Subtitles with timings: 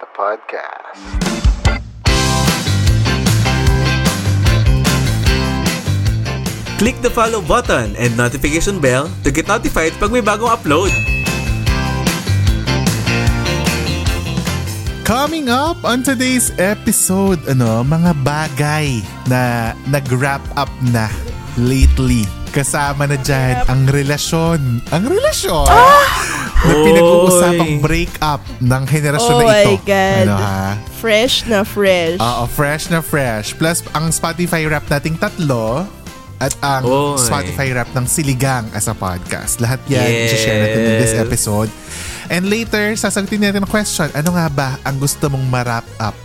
[0.00, 1.00] the podcast.
[6.76, 10.92] Click the follow button and notification bell to get notified pag may bagong upload.
[15.06, 21.08] Coming up on today's episode, ano, mga bagay na nag-wrap up na
[21.56, 22.26] lately.
[22.52, 24.82] Kasama na dyan ang relasyon.
[24.90, 26.35] Ang relasyon!
[26.66, 29.70] Na pinag-uusapang breakup ng henerasyon Oh na ito.
[29.70, 30.24] my God.
[30.24, 30.62] Ano ha?
[30.96, 32.18] Fresh na fresh.
[32.18, 33.54] Oo, fresh na fresh.
[33.54, 35.86] Plus, ang Spotify rap nating tatlo
[36.36, 37.16] at ang Oy.
[37.16, 39.56] Spotify rap ng Siligang as a podcast.
[39.56, 40.34] Lahat yan, Yes.
[40.34, 41.70] i-share natin in this episode.
[42.26, 46.16] And later, sasagutin natin ang question, ano nga ba ang gusto mong ma-wrap up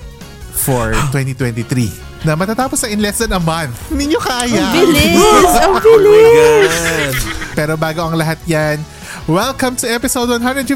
[0.52, 2.09] for 2023?
[2.22, 3.73] Na matatapos na in less than a month.
[3.88, 4.62] Hindi nyo kaya.
[4.62, 5.17] Ang bilis!
[5.56, 6.69] Ang Oh bilis!
[6.69, 7.14] God!
[7.52, 8.78] Pero bago ang lahat yan,
[9.32, 10.76] welcome to episode 157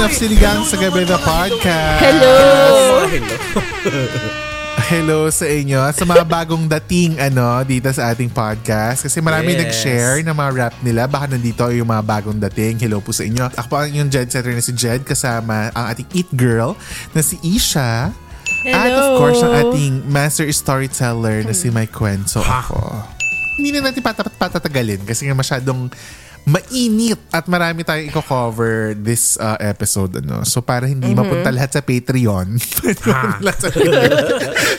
[0.00, 2.00] of Siligang sa Gabi na Podcast.
[2.00, 2.36] Hello!
[3.04, 3.36] Hello.
[4.90, 5.84] Hello sa inyo.
[5.92, 9.04] Sa mga bagong dating ano dito sa ating podcast.
[9.04, 9.60] Kasi marami Yes.
[9.62, 11.04] nag-share ng mga rap nila.
[11.06, 12.80] Baka nandito yung mga bagong dating.
[12.80, 13.52] Hello po sa inyo.
[13.52, 16.72] Ako po ang inyong Jed Setter na si Jed kasama ang ating Eat Girl
[17.12, 18.10] na si Isha.
[18.66, 19.18] At of Hello.
[19.20, 22.80] course, ang ating master storyteller na si Mike Cuenzo ako.
[23.60, 25.86] Hindi na natin patat patatagalin kasi nga masyadong
[26.42, 30.16] mainit at marami tayong i-cover this uh, episode.
[30.16, 30.42] Ano.
[30.42, 32.56] So para hindi mapunta lahat sa Patreon,
[33.44, 33.68] lahat sa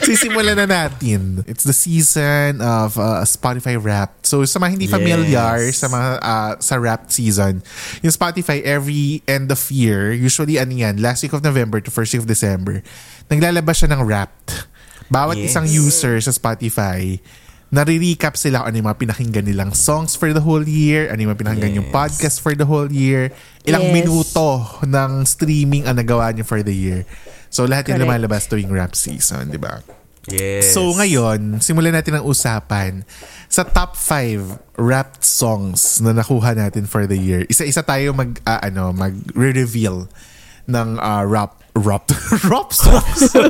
[0.02, 1.46] sisimulan na natin.
[1.46, 4.26] It's the season of uh, Spotify Wrapped.
[4.26, 5.80] So sa mga hindi familiar Yes.
[5.80, 7.62] sa mga uh, sa Wrapped season,
[8.02, 12.12] yung Spotify every end of year, usually ano yan, last week of November to first
[12.12, 12.82] week of December,
[13.30, 14.68] naglalabas siya ng Wrapped.
[15.08, 15.52] Bawat Yes.
[15.52, 17.20] isang user sa Spotify,
[17.72, 21.40] nare-recap sila ano yung mga pinakinggan nilang songs for the whole year, ano yung mga
[21.40, 21.96] pinakinggan yung Yes.
[21.96, 23.32] podcast for the whole year,
[23.64, 23.94] ilang Yes.
[23.96, 24.48] minuto
[24.84, 27.08] ng streaming ang nagawa niyo for the year.
[27.48, 28.12] So lahat yung Correct.
[28.28, 29.80] lumalabas tuwing rap season, di ba?
[30.28, 30.70] Yes.
[30.70, 33.08] So ngayon, simulan natin ang usapan
[33.48, 37.42] sa top 5 rap songs na nakuha natin for the year.
[37.48, 40.06] Isa-isa tayo mag ah, ano, mag-reveal
[40.68, 42.04] ng ah, rap rap
[42.52, 43.32] rap songs.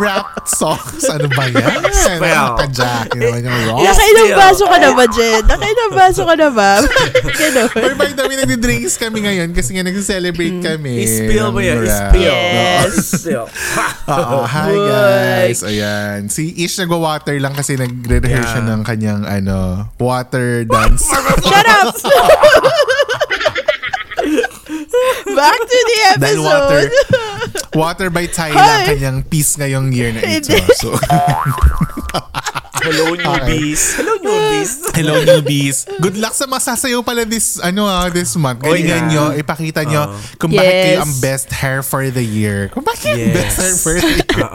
[0.00, 1.04] rap songs.
[1.04, 1.84] Ano ba yan?
[1.92, 2.32] Spell.
[2.32, 3.12] Ano ka, Jack?
[3.12, 3.84] Ano ba yung rap?
[3.84, 5.42] Nakailang baso ka na ba, Jen?
[5.44, 6.70] Nakailang baso ka na ba?
[7.40, 7.68] Ganun.
[7.76, 11.04] Or by the way, nagdi-drinks kami ngayon kasi nga nag-celebrate kami.
[11.04, 11.84] I-spill mo yan.
[11.84, 12.32] I-spill.
[12.32, 13.28] Yes.
[14.08, 15.60] Oo, hi guys.
[15.62, 16.32] Ayan.
[16.32, 18.70] Si Ish nagwa-water lang kasi nagre-rehearse siya Yeah.
[18.72, 21.04] ng kanyang ano, water dance.
[21.42, 21.92] Shut up!
[25.42, 27.74] Back to the Dahil water, episode.
[27.82, 28.86] water by Ty lang Hi.
[28.94, 30.54] kanyang piece ngayong year na ito.
[30.78, 30.94] So,
[32.82, 33.98] Hello, newbies.
[33.98, 34.21] Hello,
[34.62, 34.94] newbies.
[34.98, 35.76] hello newbies.
[36.00, 38.62] Good luck sa masasayaw pala this ano ah, this month.
[38.62, 39.10] Oh, Galingan yeah.
[39.10, 40.84] nyo, ipakita nyo kung bakit Yes.
[40.86, 42.70] kayo ang best hair for the year.
[42.70, 43.34] Kung bakit Yes.
[43.34, 44.48] best hair for the year.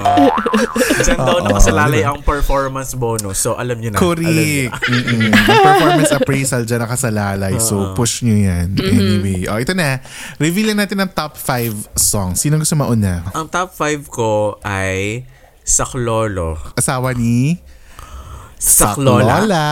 [1.08, 3.38] Diyan daw nakasalalay ang performance bonus.
[3.38, 3.98] So, alam nyo na.
[4.00, 4.72] Alam nyo.
[4.72, 4.72] Correct.
[4.90, 5.32] Mm-mm.
[5.34, 7.54] Ang performance appraisal dyan nakasalalay.
[7.62, 8.74] So, push nyo yan.
[8.80, 9.46] Anyway.
[9.52, 10.02] Oh, ito na.
[10.42, 12.42] Reveal na natin ang top 5 songs.
[12.42, 13.28] Sino gusto mauna?
[13.36, 15.24] Ang top 5 ko ay
[15.68, 16.56] Saklolo.
[16.80, 17.60] Asawa ni
[18.58, 19.46] Saklola.
[19.46, 19.66] Lola.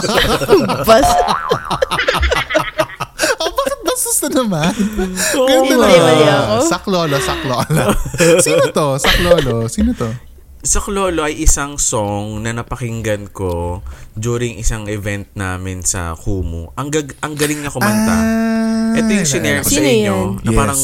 [0.88, 1.04] Bas,
[3.38, 4.72] oh, bakit bastos na naman?
[5.36, 5.86] Oo Ganda na.
[5.86, 6.54] Mali ako.
[6.64, 7.84] Saklolo, saklolo.
[8.44, 8.86] Sino to?
[8.96, 9.54] Saklolo.
[9.68, 10.08] Sino to?
[10.60, 13.80] Saklolo ay isang song na napakinggan ko
[14.12, 16.72] during isang event namin sa Kumu.
[16.74, 18.12] Ang, gag- ang galing niya kumanta.
[18.12, 20.44] Ah, Ito yung sinare ko sa Sino inyo yan?
[20.44, 20.58] na Yes.
[20.58, 20.80] parang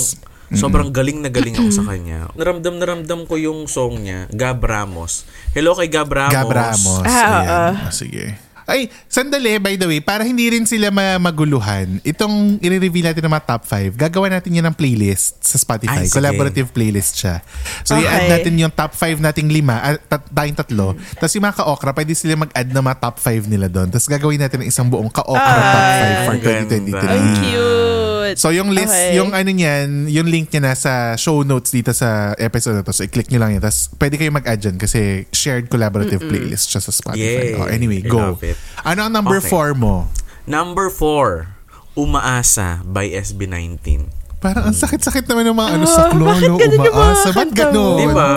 [0.55, 2.31] sobrang galing na galing ako sa kanya.
[2.39, 5.27] Naramdam na ramdam ko yung song niya, Gab Ramos.
[5.51, 6.31] Hello kay Gab Ramos.
[6.31, 7.03] Gab Ramos.
[7.03, 7.47] Ah, Ayan.
[7.49, 7.73] ah.
[7.83, 8.46] Ah, sige.
[8.67, 13.33] Ay, sandali, by the way, para hindi rin sila ma- maguluhan, itong i-reveal natin ng
[13.33, 16.03] mga top 5, gagawa natin yan ng playlist sa Spotify.
[16.03, 16.19] Ay, sige.
[16.19, 17.47] Collaborative playlist siya.
[17.81, 18.03] So, Okay.
[18.03, 20.87] i-add natin yung top 5 nating lima, at tat- tayong tatlo.
[21.15, 23.87] Tapos yung mga ka-okra, pwede sila mag-add ng mga top 5 nila doon.
[23.87, 26.75] Tapos gagawin natin ng isang buong ka-okra Ay, top 5 for ganda.
[26.75, 27.07] 2023.
[27.07, 28.37] ang cute.
[28.37, 29.15] So yung list, Okay.
[29.15, 32.91] yung ano niyan, yung link niya nasa show notes dito sa episode na to.
[32.91, 33.63] So i-click nyo lang yan.
[33.63, 37.23] Tapos pwede kayo mag-add dyan kasi shared collaborative playlist siya sa Spotify.
[37.23, 37.55] Yay.
[37.55, 38.35] Oh, anyway, go.
[38.43, 38.56] it.
[38.83, 39.51] Ano ang number Okay.
[39.51, 40.07] 4 mo?
[40.47, 41.51] Number 4,
[41.97, 44.07] Umaasa by SB19.
[44.37, 47.29] Parang ang sakit-sakit naman ng mga ano Ah, sa klolo, bakit ganun yung mga umaasa.
[47.33, 47.97] Ba't ganun?
[47.97, 48.29] Di ba?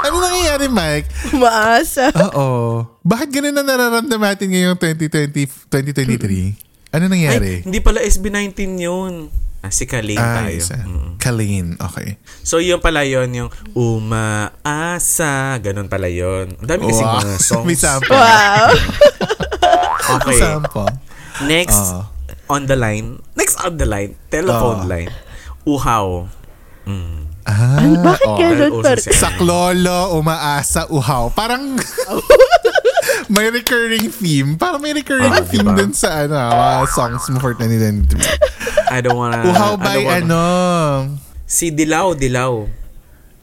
[0.00, 1.06] Ano nangyayari, Mike?
[1.34, 2.08] Maasa.
[2.32, 2.82] Oo.
[3.00, 6.56] Bakit ganun na nararamdaman natin ngayong 2020, 2023?
[6.90, 7.60] Ano nangyari?
[7.60, 9.12] Ay, hindi pala SB19 yun.
[9.60, 10.56] Ah, si Kalin Ah, tayo.
[10.56, 10.72] isa.
[10.78, 11.16] Mm.
[11.16, 11.66] Kalin.
[11.76, 12.16] Okay.
[12.40, 15.30] So, yun pala yun, yung umaasa.
[15.58, 16.56] Ganun pala yun.
[16.56, 17.14] Ang dami kasi Wow.
[17.18, 17.64] mga songs.
[17.64, 18.08] May sample.
[18.10, 18.68] Wow.
[20.10, 20.38] Okay.
[20.38, 20.90] Sample.
[21.42, 22.10] Next, Ah.
[22.48, 23.22] on the line.
[23.32, 24.18] Next on the line.
[24.26, 24.90] Telephone Ah.
[24.90, 25.12] line.
[25.62, 26.26] Uhaw.
[26.82, 27.30] Mm.
[27.42, 28.36] Ah, Bakit oh.
[28.36, 31.30] ganun pa uso si- Sa klolo, umaasa, uhaw.
[31.30, 31.78] Parang
[33.30, 34.56] may recurring theme.
[34.56, 35.78] Parang may recurring Ah, theme diba?
[35.78, 38.18] dun sa ano, mga songs mo for 2023.
[38.90, 39.38] I don't wanna...
[39.46, 40.42] Uhaw by wanna- ano?
[41.46, 42.66] Si Dilaw, Dilaw.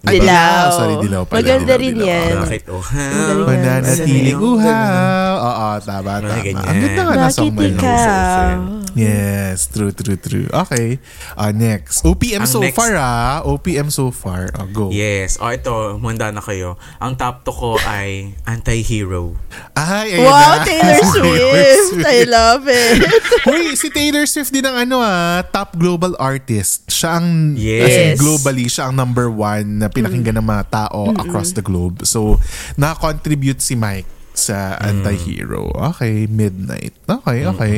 [0.07, 0.65] Ay, Dilaw.
[0.71, 1.37] Sorry, dilaw pala.
[1.37, 2.07] Maganda Dilaw, rin dilaw.
[2.07, 2.33] yan.
[2.39, 3.37] Bakit uhaw?
[3.45, 4.39] Ganun.
[4.39, 5.35] uhaw.
[5.37, 6.37] Oo, tama, tama.
[6.37, 6.63] ganyan.
[6.63, 8.75] Ang ganda nga na song Bakit mo?
[8.97, 10.47] Yes, true, true, true.
[10.49, 10.97] Okay.
[11.33, 12.01] Uh, next.
[12.01, 13.45] OPM Ang so next- far ah.
[13.45, 14.49] OPM so far.
[14.55, 14.85] Oh, go.
[14.89, 15.37] Yes.
[15.37, 16.81] O ito, manda na kayo.
[16.97, 19.37] Ang top to ko ay Anti-Hero.
[19.73, 20.65] Ay, ayun Wow, na.
[20.65, 22.01] Taylor Swift.
[22.01, 23.05] I love it.
[23.53, 26.89] Uy, si Taylor Swift din ang ano ah, top global artist.
[26.89, 27.85] Siya ang, Yes.
[27.85, 32.05] as in globally, siya ang number one na pinakinggan ng mga tao across the globe.
[32.05, 32.37] So,
[32.77, 34.07] na-contribute si Mike
[34.37, 35.73] sa Anti-Hero.
[35.93, 36.93] Okay, Midnight.
[37.09, 37.75] Okay, okay.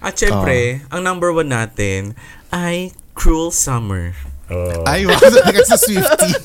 [0.00, 2.16] At syempre, ang number one natin
[2.48, 4.16] ay Cruel Summer.
[4.44, 4.84] Oh.
[4.84, 6.36] Ay, wow, ka sa Swiftie.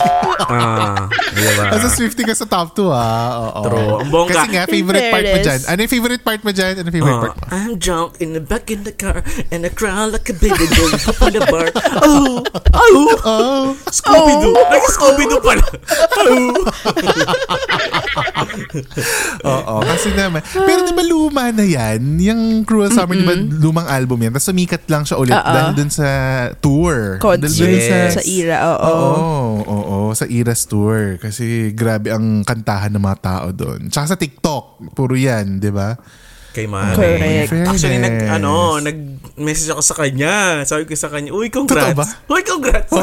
[0.49, 1.67] Ah, diba?
[1.69, 3.53] Nasa Swiftie ka sa top 2 ah.
[3.53, 3.61] Oo.
[3.61, 3.91] True.
[4.01, 4.33] Ang bongga.
[4.33, 5.59] Kasi nga, favorite part mo dyan.
[5.67, 6.73] Ano yung favorite part mo dyan?
[6.73, 7.43] Ano yung favorite Oh, part mo?
[7.51, 10.89] I'm drunk in the back in the car and I cry like a baby girl
[10.95, 11.67] up in the bar.
[12.01, 12.41] Oh,
[12.73, 13.63] oh, Oh.
[13.85, 14.55] Scooby-Doo.
[14.55, 15.65] Nag-Scooby-Doo pala.
[16.23, 16.55] Oh.
[19.45, 20.41] Oo, kasi naman.
[20.43, 21.99] Pero di ba luma na yan?
[22.17, 24.31] Yung Cruel Summer, di ba lumang album yan?
[24.33, 25.45] Tapos sumikat lang siya ulit Oo.
[25.45, 26.07] dahil dun sa
[26.57, 27.19] tour.
[27.19, 28.15] Dahil dun Concert Yes.
[28.15, 28.85] sa era, oo.
[28.85, 31.17] Oo, oo, sa Eras Tour.
[31.17, 33.89] Kasi grabe ang kantahan ng mga tao doon.
[33.89, 35.97] Tsaka sa TikTok, puro yan, di ba?
[36.49, 36.97] Kay Manny.
[36.97, 37.53] Correct.
[37.69, 40.65] Actually, nag, ano, nag-message ako sa kanya.
[40.65, 41.93] Sabi ko sa kanya, uy, congrats.
[41.93, 42.05] Totoo ba?
[42.25, 42.89] Uy, congrats.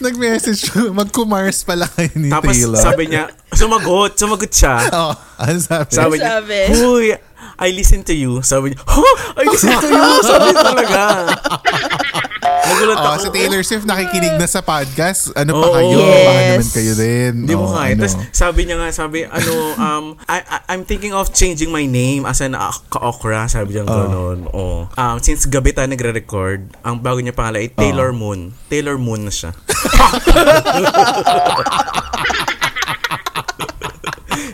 [0.00, 2.80] Nag-message, mag-kumars pala kayo ni Tapos Taylor.
[2.80, 4.80] sabi niya, sumagot, sumagot siya.
[4.96, 5.92] Oh, ano sabi?
[5.92, 6.40] Sabi niya.
[6.88, 7.12] Uy,
[7.60, 8.40] I listen to you.
[8.40, 9.14] Sabi niya, huh?
[9.36, 10.08] I listen to you.
[10.24, 11.00] Sabi niya talaga.
[12.70, 13.18] Nagulat Oh, ako.
[13.18, 15.34] si Taylor Swift nakikinig na sa podcast.
[15.34, 15.74] Ano pa Oo.
[15.74, 15.98] kayo?
[15.98, 16.22] Yes.
[16.22, 17.32] Baka naman kayo din.
[17.42, 17.92] Hindi mo Oh, kaya.
[17.92, 18.00] ano.
[18.00, 22.22] Tapos sabi niya nga, sabi, ano, um, I, I, I'm thinking of changing my name
[22.24, 23.46] as an uh, ka-okra.
[23.46, 24.46] Sabi niya gano'n.
[24.48, 24.86] Oh.
[24.92, 28.54] Um, since gabi tayo nagre-record, ang bago niya pangalan ay Taylor Moon.
[28.68, 29.50] Taylor Moon na siya.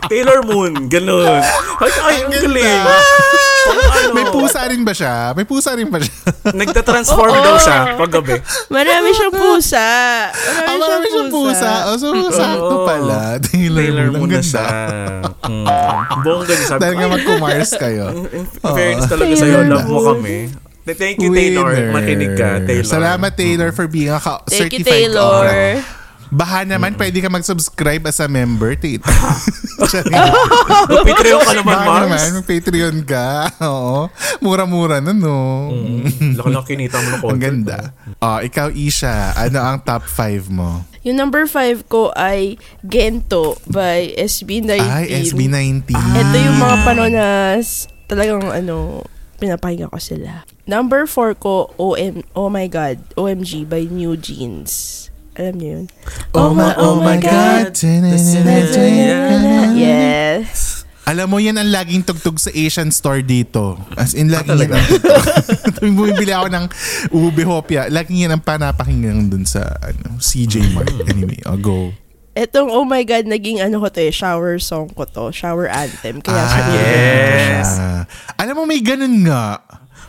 [0.07, 1.43] Taylor Moon, gano'n.
[1.77, 2.83] Ay, ay, ang galing.
[4.07, 5.13] Ano, May pusa rin ba siya?
[5.31, 6.15] May pusa rin ba siya?
[6.49, 8.39] Nagtatransform daw siya pag gabi.
[8.67, 9.87] Marami siyang pusa.
[10.31, 11.71] Marami, Ah, marami siyang pusa.
[11.85, 12.85] Oh, so, sakto Oo.
[12.85, 13.35] pala.
[13.39, 14.47] Taylor, Taylor Moon na ganda.
[14.47, 14.65] siya.
[15.43, 15.65] Mm.
[16.17, 16.67] Bongga niya.
[16.67, 18.05] Sabi Dahil ko, nga "Ay, mag-kumars kayo.
[18.29, 20.37] In fairness talaga Taylor sa'yo, love mo kami.
[20.87, 21.67] Thank you, Taylor.
[21.67, 21.91] Winner.
[21.91, 22.87] Makinig ka, Taylor.
[22.87, 25.19] Salamat, Taylor, for being a ka- Thank you, certified Taylor.
[25.19, 25.96] ka-okra.
[26.27, 29.07] Baha naman, pwede ka mag-subscribe as a member, Taylor.
[31.07, 32.31] Patreon ka naman, naman, Mars.
[32.33, 33.47] mag-Patreon ka.
[33.63, 34.11] Oo.
[34.39, 35.71] Mura-mura na, no?
[36.35, 37.41] Laki lang kinita mo ng Ang content.
[37.41, 37.77] ganda.
[38.19, 40.83] Oh, ikaw, Isha, ano ang top 5 mo?
[41.03, 44.71] Yung number 5 ko ay Gento by SB19.
[44.83, 45.95] Ay, SB19.
[45.95, 47.27] Ito yung mga panahon na
[48.05, 49.03] talagang ano,
[49.37, 50.43] pinapakinggan ko sila.
[50.65, 55.07] Number 4 ko, OM, Oh My God, OMG by New Jeans.
[55.37, 55.85] Alam niyo yun?
[56.33, 57.69] Oh my, oh my God.
[59.77, 60.81] Yes.
[61.07, 63.79] Alam mo, yan ang laging tugtog sa Asian store dito.
[63.95, 65.23] As in, laging yan ang tugtog.
[65.79, 66.65] Tuwing bumibili ako ng
[67.13, 70.91] ube hopia, laging yan ang panapakinggan dun sa ano, CJ Mart.
[71.07, 71.93] Anyway, I'll go.
[72.37, 76.21] Etong Oh My God, naging ano ko to eh, shower song ko to, shower anthem.
[76.21, 77.69] Kaya Ah, siguro yes.
[77.81, 78.01] Ah.
[78.37, 79.57] Alam mo, may ganun nga.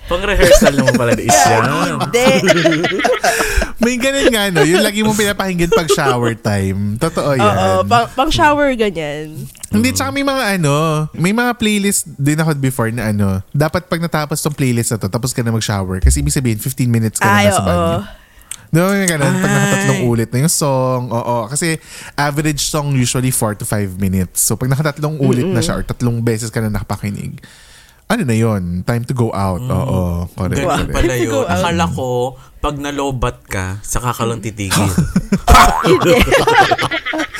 [0.09, 1.63] Pang rehearsal naman pala is yan.
[2.01, 2.27] Hindi.
[3.89, 4.61] May ganun nga, no?
[4.69, 7.01] Yung lagi mo pinapakinggan pag shower time.
[7.01, 7.41] Totoo yan.
[7.41, 9.33] Oo, pang, pang shower ganyan.
[9.73, 14.05] Hindi, tsaka may mga ano, may mga playlist din ako before na ano, dapat pag
[14.05, 16.05] natapos tong playlist na to, tapos ka na mag-shower.
[16.05, 17.69] Kasi ibig sabihin, 15 minutes ka na Ay, nasa oo.
[17.69, 17.97] banyo.
[18.69, 19.33] No, may ganun.
[19.41, 21.49] Pag nakatatlong ulit na yung song, oo.
[21.49, 21.81] Kasi
[22.13, 24.45] average song usually 4 to 5 minutes.
[24.45, 27.41] So pag nakatatlong ulit na siya or tatlong beses ka na nakapakinig,
[28.09, 29.61] ano na yon Time to go out.
[29.61, 30.59] Oo, correct.
[30.59, 30.95] Ganun correct.
[30.95, 31.45] pala yun.
[31.45, 32.09] Akala ko,
[32.59, 34.89] pag nalobat ka, saka ka lang titigil.
[35.89, 36.17] Hindi.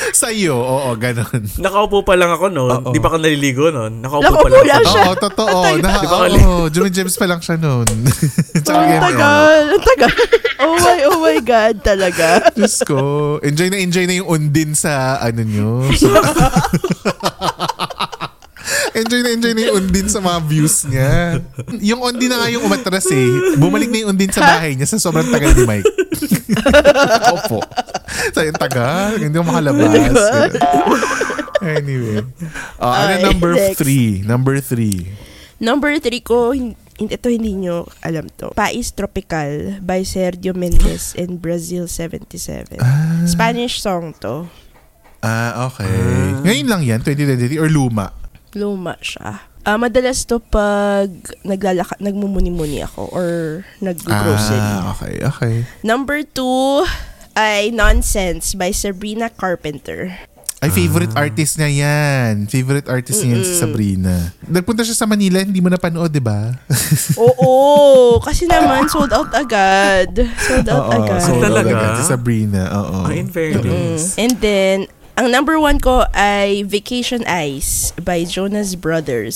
[0.09, 1.41] Sa iyo, oo, ganun.
[1.57, 2.71] Nakaupo pa lang ako noon.
[2.81, 2.91] Oo.
[2.91, 3.99] Di pa ka naliligo noon.
[3.99, 4.65] Nakaupo, Nakaupo pa lang.
[4.67, 5.01] lang siya.
[5.03, 5.59] Oo, totoo.
[5.77, 7.85] Na, Di ba oo, Jimmy James pa lang siya noon.
[8.63, 9.03] Tsaka Ang ganyan.
[9.03, 9.61] tagal.
[9.69, 10.11] Ang tagal.
[10.59, 12.51] Oh my, oh my God, talaga.
[12.51, 12.99] Diyos ko.
[13.39, 15.87] Enjoy na enjoy na yung undin sa ano nyo.
[18.95, 21.37] Enjoy na enjoy na yung undin sa mga views niya.
[21.79, 23.29] Yung undin na nga yung umatras eh.
[23.55, 25.87] Bumalik na yung undin sa bahay niya sa sobrang tagal ni Mike.
[27.35, 27.59] Opo.
[28.33, 29.21] Sa yung tagal.
[29.21, 30.17] Hindi ko makalabas.
[31.61, 32.25] anyway.
[32.79, 33.77] Uh, ano Ay, number next.
[33.77, 34.23] three?
[34.25, 35.13] Number three.
[35.59, 36.55] Number three ko,
[36.99, 38.55] ito hindi nyo alam to.
[38.55, 42.79] Pais Tropical by Sergio Mendes in Brazil 77.
[43.27, 44.47] Spanish song to.
[45.19, 45.91] Ah, okay.
[46.47, 48.15] Ngayon lang yan, 2023 or luma?
[48.55, 49.45] Luma siya.
[49.67, 51.11] Ah, madalas to pag
[51.43, 53.29] naglalaka, nagmumuni-muni ako or
[53.83, 54.57] nag-grocery.
[54.57, 55.55] Ah, okay, okay.
[55.83, 56.87] Number two
[57.35, 60.15] ay Nonsense by Sabrina Carpenter.
[60.59, 62.43] Ay, favorite artist niya yan.
[62.51, 64.35] Favorite artist niya yan si Sabrina.
[64.43, 66.51] Nagpunta siya sa Manila, hindi mo napanood, di ba?
[67.15, 70.11] Oo, kasi naman sold out agad.
[70.35, 71.23] Sold out agad.
[71.23, 71.63] so Talaga?
[71.63, 71.95] talaga.
[71.95, 73.07] Si Sabrina, oo.
[73.07, 74.19] Ah, in fairness.
[74.19, 79.35] And then, ang number one ko ay Vacation Eyes by Jonas Brothers.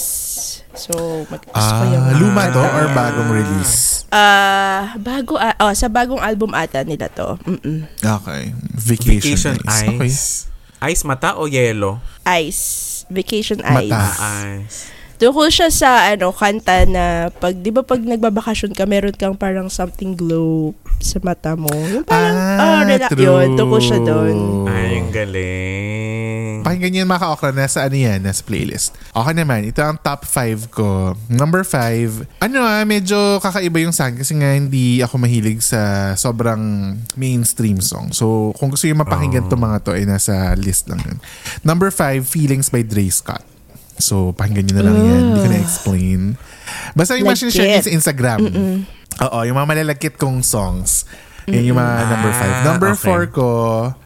[0.80, 2.06] So, mag gusto ko yung...
[2.08, 4.08] Ah, luma to or bagong release?
[4.08, 7.36] Ah, bago, ah, oh, sa bagong album ata nila to.
[7.44, 7.84] Mm-mm.
[8.00, 8.56] Okay.
[8.80, 9.92] Vacation, Vacation Eyes.
[9.92, 10.08] Okay.
[10.08, 10.24] ice.
[10.88, 12.00] Ice mata o yellow?
[12.32, 13.04] Ice.
[13.12, 13.92] Vacation Eyes.
[13.92, 14.08] Mata.
[14.64, 14.88] Ice.
[15.24, 19.72] Tungkol siya sa ano, kanta na pag, di ba pag nagbabakasyon ka, meron kang parang
[19.72, 21.72] something glow sa mata mo.
[21.72, 23.24] Yung parang, Ah, oh, relax true.
[23.24, 23.56] yun.
[23.56, 24.38] Tungkol siya doon.
[24.68, 26.60] Ay, ang galing.
[26.64, 28.96] Pakinggan niyo mga ka-okra, nasa ano yan, nasa playlist.
[29.12, 31.12] Okay naman, ito ang top 5 ko.
[31.28, 36.96] Number 5, ano ah, medyo kakaiba yung song kasi nga hindi ako mahilig sa sobrang
[37.16, 38.12] mainstream song.
[38.12, 41.18] So, kung gusto yung mapakinggan to mga to, ay nasa list lang yun.
[41.64, 43.53] Number 5, Feelings by Dre Scott.
[43.98, 45.22] So, pakinggan nyo na lang yan.
[45.30, 46.20] Hindi ko na-explain.
[46.98, 48.40] Basta yung Like share sa Instagram.
[49.22, 51.06] Oo, yung mga malalagkit kong songs.
[51.48, 52.40] Yan yung mga number 5.
[52.40, 53.28] Ah, Number okay.
[53.30, 53.48] 4 ko,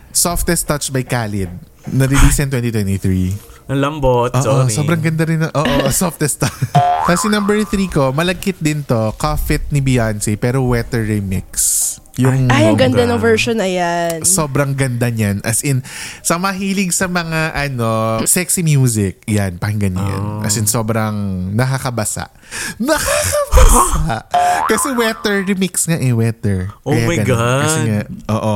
[0.09, 1.49] Softest Touch by Khalid.
[1.87, 3.56] Na-release in 2023.
[3.67, 4.71] Ang lambot, Oo, sorry.
[4.71, 5.43] sobrang ganda rin.
[5.43, 6.39] ng- Oo, softest.
[7.07, 9.11] Tapos yung number 3 ko, malagkit din to,
[9.49, 11.83] It ni Beyonce, pero wetter remix.
[12.17, 14.25] Yung Ay, ang ganda ng version na yan.
[14.25, 15.37] sobrang ganda niyan.
[15.45, 15.85] As in,
[16.19, 17.87] sa mahilig sa mga ano,
[18.25, 20.23] sexy music, yan, pakinggan niyo yan.
[20.41, 21.13] As in, sobrang
[21.53, 22.33] nakakabasa.
[22.81, 24.25] Nakakabasa!
[24.65, 26.73] Kasi wetter remix nga eh, wetter.
[26.81, 27.37] Oh Kaya my ganun.
[27.37, 27.61] God.
[27.61, 27.99] Kasi nga,
[28.33, 28.55] oo,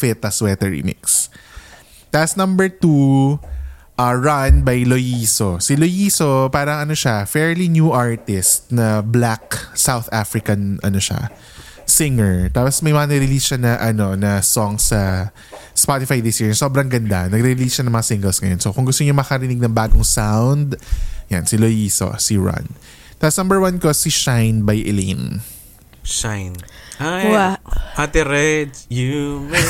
[0.00, 1.28] It, tas wetter remix.
[2.08, 3.36] Tapos number two,
[3.98, 5.62] uh, Run by Loyiso.
[5.62, 11.30] Si Loyiso, parang ano siya, fairly new artist na black South African ano siya,
[11.86, 12.50] singer.
[12.50, 15.30] Tapos may mga release siya na ano na song sa
[15.74, 16.54] Spotify this year.
[16.54, 17.26] Sobrang ganda.
[17.30, 18.60] Nag-release siya ng mga singles ngayon.
[18.62, 20.78] So kung gusto niyo makarinig ng bagong sound,
[21.30, 22.66] yan, si Loyiso, si Run.
[23.18, 25.40] Tapos number one ko, si Shine by Elaine.
[26.04, 26.54] Shine.
[26.94, 27.56] Ay, Wow.
[27.96, 29.66] Ate Red, you make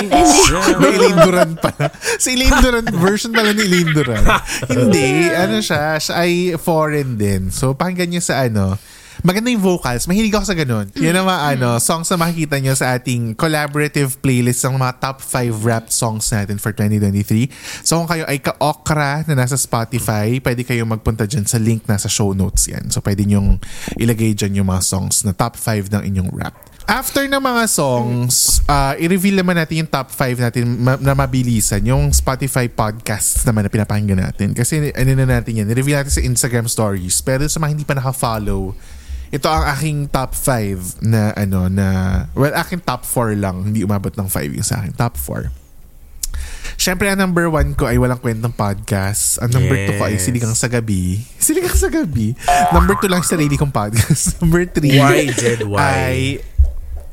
[0.00, 0.06] me
[0.46, 0.78] shine.
[0.78, 1.90] May Elaine Duran pala.
[2.16, 4.22] Si Elaine Duran, version pala ni Elaine Duran.
[4.70, 7.50] Hindi, ano siya, siya ay foreign din.
[7.50, 8.78] So, pakinggan niyo sa ano,
[9.24, 10.04] maganda yung vocals.
[10.04, 10.92] Mahilig ako sa ganun.
[11.00, 15.24] Yan ang mga ano, songs na makikita niyo sa ating collaborative playlist ng mga top
[15.24, 17.48] 5 rap songs natin for 2023.
[17.80, 22.04] So, kung kayo ay ka-okra na nasa Spotify, pwede kayong magpunta dyan sa link nasa
[22.04, 22.92] show notes yan.
[22.92, 23.64] So, pwede niyong
[23.96, 26.52] ilagay dyan yung mga songs na top 5 ng inyong rap.
[26.84, 31.80] After ng mga songs, uh, i-reveal naman natin yung top 5 natin ma- na mabilisan.
[31.80, 34.52] Yung Spotify podcasts naman na pinapakinggan natin.
[34.52, 37.24] Kasi ano na natin yan, i-reveal natin sa Instagram stories.
[37.24, 38.76] Pero sa mga hindi pa naka-follow,
[39.34, 41.86] ito ang aking top 5 na ano na
[42.32, 45.50] well aking top 4 lang hindi umabot ng 5 yung sa akin top 4
[46.74, 49.38] Siyempre, ang number one ko ay walang kwentang podcast.
[49.38, 50.26] Ang number two ko ay Yes.
[50.26, 51.22] Siligang sa Gabi.
[51.38, 52.34] Siligang sa Gabi.
[52.74, 54.34] Number two lang sa sarili kong podcast.
[54.42, 55.78] number three Why, Jed, why?
[55.78, 56.18] ay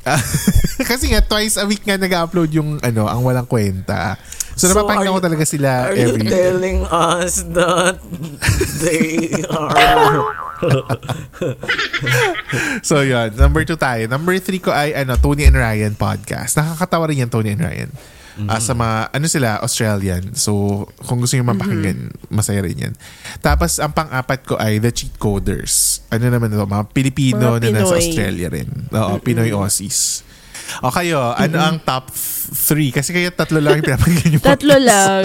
[0.90, 4.18] kasi nga twice a week nga nag-upload yung ano, ang walang kwenta.
[4.58, 8.02] So, So, napapakinggan are ko you- talaga sila Are you every telling us that
[8.82, 10.26] they are...
[12.82, 13.34] So, yun.
[13.34, 14.06] Number two tayo.
[14.06, 16.56] Number three ko ay ano, Tony and Ryan podcast.
[16.56, 17.90] Nakakatawa rin yan, Tony and Ryan.
[18.48, 20.32] Ah, sa mga, ano sila, Australian.
[20.32, 22.94] So, kung gusto nyo mapakinggan, masaya rin yan.
[23.44, 26.00] Tapos, ang pang-apat ko ay The Cheat Coders.
[26.08, 26.64] Ano naman ito?
[26.64, 28.00] Mga Pilipino Mga na nasa.
[28.00, 28.88] Australia rin.
[28.88, 30.24] Oo, Pinoy Aussies.
[30.80, 32.88] O kayo, ano ang top f- three?
[32.88, 34.40] Kasi kayo tatlo lang yung pinapakinggan nyo.
[34.40, 35.22] Tatlo lang.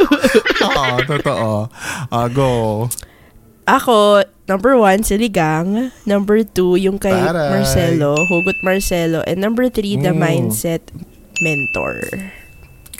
[0.64, 1.50] Oo, totoo.
[2.08, 2.88] Ah, go.
[3.68, 5.94] Ako, number one, si Ligang.
[6.02, 7.54] Number two, yung kay Taray.
[7.54, 9.22] Marcelo, Hugot Marcelo.
[9.22, 10.18] And number three, the Mm.
[10.18, 10.82] Mindset
[11.38, 12.02] Mentor.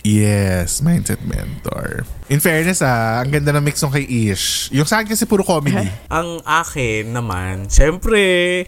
[0.00, 2.08] Yes, mindset mentor.
[2.32, 4.72] In fairness ah, ang ganda ng mix ng kay Ish.
[4.72, 5.76] Yung sa akin kasi puro comedy.
[6.08, 8.64] Ang akin naman, syempre,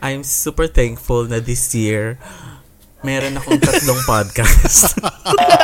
[0.00, 2.16] I'm super thankful na this year,
[3.04, 4.96] meron akong tatlong podcast.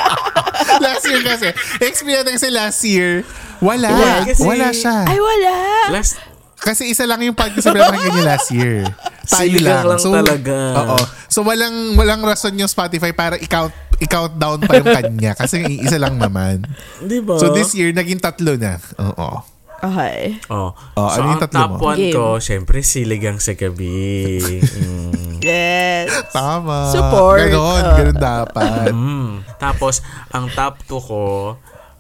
[0.85, 1.49] last year kasi.
[1.81, 3.25] Experience kasi last year,
[3.65, 4.21] wala.
[4.29, 4.37] Yes.
[4.37, 5.09] Wala siya.
[5.09, 5.57] Ay, wala!
[5.97, 6.21] Last,
[6.67, 8.83] Kasi isa lang yung podcast na pinapakinggan niya last year.
[9.31, 9.87] Tayo lang.
[9.87, 10.57] lang talaga.
[10.83, 10.99] Oo.
[11.31, 15.97] So walang walang rason yung Spotify para i-count i-count down pa yung kanya kasi isa
[15.97, 16.67] lang naman.
[17.01, 17.39] di ba?
[17.39, 18.83] So this year naging tatlo na.
[18.99, 19.57] Oo.
[19.77, 20.41] Okay.
[20.49, 20.73] Oh.
[20.97, 21.79] Oh, so, ano yung ang tatlo top mo?
[21.85, 22.15] one Game.
[22.17, 24.41] ko, syempre, siligang sa gabi.
[24.41, 25.15] Mm.
[25.47, 26.11] Yes.
[26.33, 26.91] Tama.
[26.91, 27.53] Support.
[27.53, 27.95] Ganon, Oo.
[27.95, 28.89] ganon dapat.
[28.91, 29.31] Mm.
[29.61, 30.01] Tapos,
[30.33, 31.55] ang top two ko,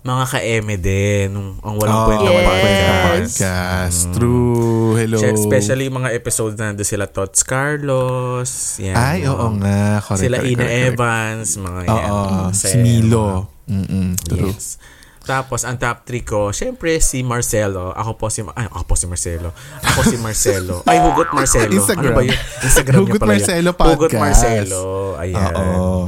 [0.06, 1.26] mga ka-eme din.
[1.28, 2.46] Nung- Ang walang Oh, kwenta Yes.
[2.46, 3.10] podcast.
[3.10, 4.00] podcast.
[4.14, 4.94] True.
[4.94, 5.18] Hello.
[5.18, 8.50] Especially mga episodes na nandun sila Tots Carlos.
[8.78, 9.98] Yan, Ay, oo nga.
[10.00, 10.86] Correct, Sila correct, Ina correct.
[10.88, 11.90] Evans, mga Oo.
[11.92, 12.10] yan.
[12.46, 13.26] mga si Milo.
[13.66, 14.08] Mm-mm.
[14.22, 14.54] True.
[14.54, 14.78] Yes.
[15.26, 17.90] Tapos, ang top 3 ko, syempre si Marcelo.
[17.92, 19.50] Ako po si, ay, ako po si Marcelo.
[19.82, 20.80] Ako si Marcelo.
[20.88, 21.72] Ay, Hugot Marcelo.
[21.74, 22.14] Instagram.
[22.14, 22.38] Ano ba yun?
[22.62, 23.74] Instagram Hugot niya pala Marcelo yun.
[23.74, 24.22] Hugot Podcast.
[24.22, 24.82] Marcelo.
[25.18, 25.52] Ayan.
[25.52, 26.06] Oo.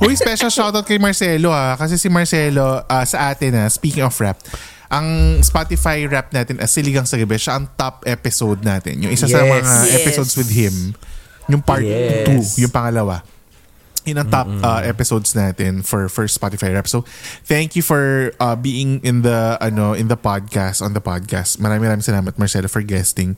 [0.00, 1.74] Uy, special shoutout kay Marcelo ah.
[1.74, 4.38] Kasi si Marcelo, ah, sa atin ah, speaking of rap,
[4.86, 8.98] ang Spotify rap natin as Siligang sa Gabi, siya ang top episode natin.
[9.02, 9.50] Yung isa sa Yes.
[9.50, 9.94] mga Yes.
[9.98, 10.74] episodes with him.
[11.46, 11.90] Yung part 2,
[12.38, 12.58] Yes.
[12.58, 13.22] yung pangalawa.
[14.08, 16.88] Yun ang top uh, episodes natin for for Spotify rap.
[16.88, 17.04] So,
[17.44, 21.60] thank you for uh, being in the ano in the podcast on the podcast.
[21.60, 23.36] Maraming maraming salamat Marcelo for guesting.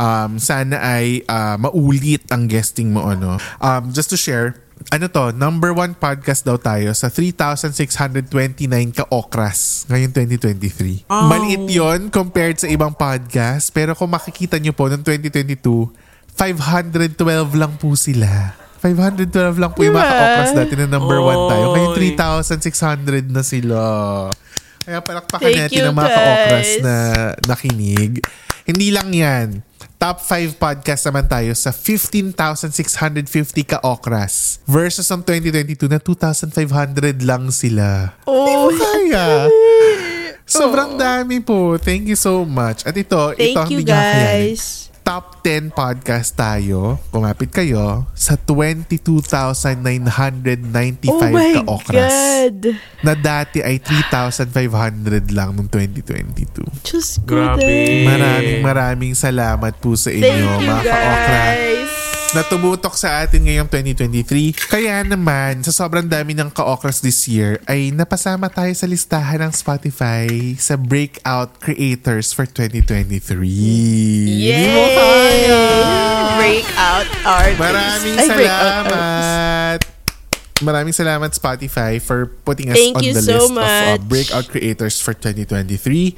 [0.00, 3.36] Um, sana ay uh, maulit ang guesting mo ano.
[3.60, 4.56] Um, just to share,
[4.88, 8.24] ano to, number one podcast daw tayo sa 3,629
[8.96, 11.04] ka-okras ngayong 2023.
[11.04, 13.68] Maliit yon compared sa ibang podcast.
[13.76, 15.60] Pero kung makikita nyo po, noong 2022,
[16.32, 18.59] 512 lang po sila.
[18.80, 20.16] 512 lang po yung mga Diba?
[20.16, 21.64] ka-okras dati na number one tayo.
[21.76, 22.16] Ngayon Oy.
[22.16, 23.78] 3,600 na sila.
[24.80, 26.94] Kaya palakpakan Thank natin ang mga ka-okras na
[27.44, 28.24] nakinig.
[28.64, 29.60] Hindi lang yan.
[30.00, 38.16] Top 5 podcast naman tayo sa 15,650 ka-okras versus ang 2022 na 2,500 lang sila.
[38.24, 39.44] Oh, Kaya.
[40.48, 41.76] Sobrang dami po.
[41.76, 42.88] Thank you so much.
[42.88, 44.89] At ito, thank ito ang you guys.
[45.00, 47.00] Top 10 podcast tayo.
[47.08, 49.80] Kumapit kayo sa 22,995
[51.10, 52.12] Oh ka-okras.
[52.12, 52.76] God.
[53.02, 56.62] Na dati ay 3,500 lang noong 2022.
[56.84, 58.06] Diyos ko Grabe.
[58.06, 61.99] Maraming maraming salamat po sa inyo Thank you mga ka-okra guys.
[62.30, 64.70] Na tumutok sa atin ngayong 2023.
[64.70, 69.52] Kaya naman, sa sobrang dami ng ka-okras this year, ay napasama tayo sa listahan ng
[69.52, 73.34] Spotify sa Breakout Creators for 2023.
[73.34, 74.84] Hindi mo!
[76.38, 77.58] Breakout artist.
[77.58, 79.99] Maraming Ay, salamat!
[80.60, 84.00] Maraming salamat Spotify for putting us Thank on the so list of uh, much.
[84.04, 86.14] breakout creators for 2023.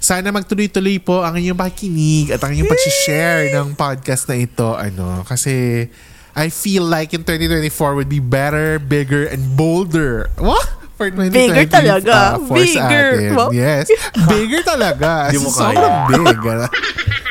[0.00, 4.72] Sana magtuloy-tuloy po ang inyong pakikinig at ang inyong pag-share ng podcast na ito.
[4.72, 5.86] Ano, kasi
[6.32, 10.32] I feel like in 2024 would be better, bigger, and bolder.
[10.40, 10.81] What?
[11.02, 12.14] For 2023 Bigger talaga.
[12.14, 13.08] uh, for sa Bigger.
[13.10, 13.30] atin.
[13.34, 13.50] Wow.
[13.50, 13.86] Yes.
[14.30, 15.10] Bigger talaga.
[15.34, 16.38] Di mo Sobrang big.
[16.38, 16.66] ano.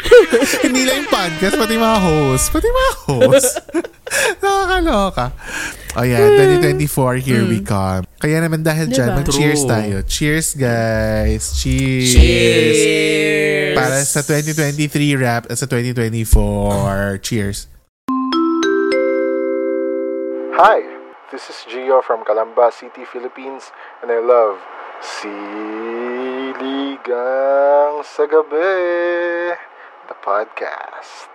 [0.67, 2.45] Hindi lang yung podcast, pati mga host.
[2.51, 3.51] Pati mga host.
[4.43, 5.25] Nakakaloka.
[5.91, 6.35] O yan,
[6.83, 8.03] 2024, here we come.
[8.19, 9.19] Kaya naman dahil dyan, Diba?
[9.23, 9.71] mag-cheers True.
[9.71, 9.95] tayo.
[10.03, 11.43] Cheers, guys.
[11.55, 12.11] Cheers.
[12.11, 13.75] Cheers.
[13.75, 17.23] Para sa 2023 rap at sa 2024.
[17.23, 17.71] Cheers.
[20.53, 20.79] Hi,
[21.31, 24.59] this is Gio from Calamba City, Philippines, and I love
[24.99, 26.43] Siligang
[28.03, 29.55] sa Gabi,
[30.11, 31.31] the podcast.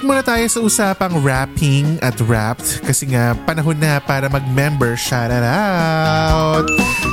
[0.00, 6.64] Break muna tayo sa usapang rapping at wrapped kasi nga panahon na para mag-member shoutout.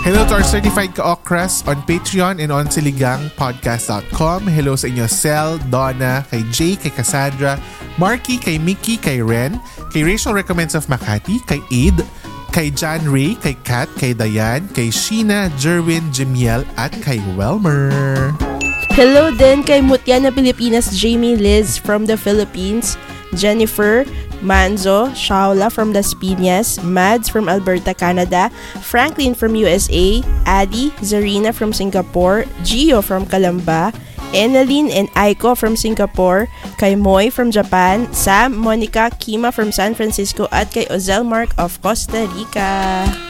[0.07, 4.47] Hello to our certified ka-okras on Patreon and on siligangpodcast.com.
[4.47, 7.59] Hello sa inyo Sel, Donna, kay Jay, kay Cassandra,
[7.99, 9.59] Marky, kay Mickey, kay Ren,
[9.91, 12.07] kay Rachel Recommends of Makati, kay Aid,
[12.55, 18.31] kay John Ray, kay Kat, kay Dayan, kay Sheena, Jerwin, Jimiel, at kay Welmer.
[18.97, 22.97] Hello din kay Mutya na Pilipinas, Jamie Liz from the Philippines,
[23.37, 24.01] Jennifer,
[24.41, 28.49] Manzo, Shaula from Las Piñas, Mads from Alberta, Canada,
[28.81, 33.93] Franklin from USA, Adi, Zarina from Singapore, Gio from Calamba,
[34.33, 36.49] Enaline and Aiko from Singapore,
[36.81, 41.77] kay Moy from Japan, Sam, Monica, Kima from San Francisco, at kay Ozel Mark of
[41.85, 43.26] Costa Rica.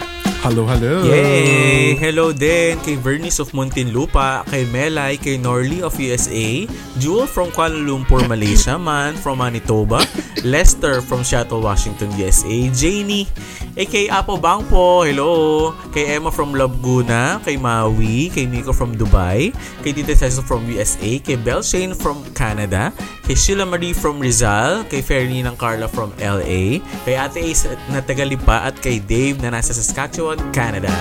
[0.48, 1.04] Hello, hello.
[1.04, 2.00] Yay!
[2.00, 6.64] Hello din kay Vernice of Muntinlupa, kay Melay, kay Norley of USA,
[7.04, 10.00] Jewel from Kuala Lumpur, Malaysia, Man from Manitoba,
[10.48, 13.28] Lester from Seattle, Washington, USA, Janie,
[13.76, 19.52] eh, kay Apo Bangpo, hello, kay Emma from Laguna, kay Maui, kay Nico from Dubai,
[19.84, 22.96] kay Tita Cecil from USA, kay Belle Shane from Canada,
[23.28, 28.00] kay Sheila Marie from Rizal, kay Fernie ng Carla from LA, kay Ate Ace na
[28.00, 30.92] Tagalipa at kay Dave na nasa Saskatchewan, Canada.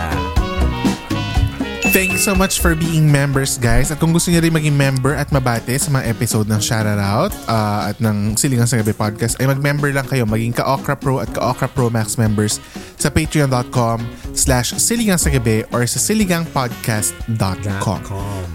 [1.96, 3.88] Thank you so much for being members, guys.
[3.88, 7.88] At kung gusto niyo rin maging member at mabate sa mga episode ng Shoutout uh,
[7.88, 10.28] at ng Silingang sa Gabi Podcast, ay mag-member lang kayo.
[10.28, 12.60] Maging ka-Okra Pro at ka-Okra Pro Max members
[13.00, 14.04] sa patreon.com
[14.36, 18.00] slash Silingang sa Gabi or sa siligangpodcast.com.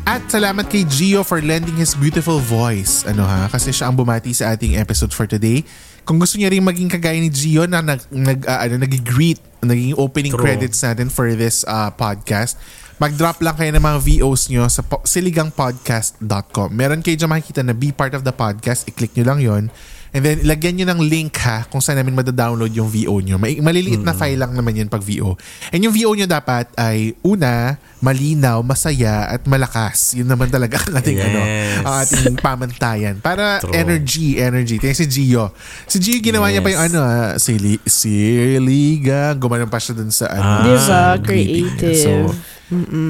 [0.05, 3.09] At salamat kay Gio for lending his beautiful voice.
[3.09, 3.49] Ano ha?
[3.49, 5.65] Kasi siya ang bumati sa ating episode for today.
[6.03, 9.93] Kung gusto niya rin maging kagaya ni Gio na nag, nag, uh, ano, nag-greet, naging
[9.95, 10.41] opening True.
[10.41, 12.57] credits natin for this uh, podcast,
[12.97, 16.69] mag-drop lang kayo ng mga VOs nyo sa po- siligangpodcast.com.
[16.69, 18.85] Meron kayo dyan makikita na be part of the podcast.
[18.89, 19.63] I-click nyo lang yon
[20.11, 23.39] And then, ilagyan nyo ng link ha kung saan namin madadownload yung VO nyo.
[23.39, 25.39] May, maliliit na file lang naman yun pag VO.
[25.71, 30.19] And yung VO nyo dapat ay, una, malinaw, masaya, at malakas.
[30.19, 31.79] Yun naman talaga ang ating, ano, Yes.
[31.79, 33.15] ang ating pamantayan.
[33.23, 33.71] Para True.
[33.71, 34.83] energy, energy.
[34.83, 35.55] Tingnan si Gio.
[35.87, 36.89] Si Gio, ginawa niya pa yung Yes.
[36.91, 39.31] ano, ah, sili, siliga.
[39.39, 40.43] Gumanon pa siya dun sa ano.
[40.43, 41.01] Ah, Diba?
[41.23, 41.95] Creative.
[41.95, 42.11] So,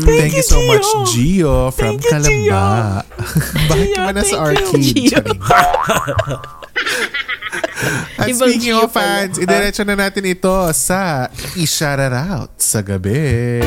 [0.06, 0.70] thank, you so Gio.
[0.70, 3.02] much, Gio, from Thank you, Kalamba.
[3.74, 4.70] Bakit Gio, ka ba nasa thank
[8.22, 11.26] At Ibang speaking of fans, idiretso na natin ito sa
[11.58, 13.58] i-shoutout sa gabi.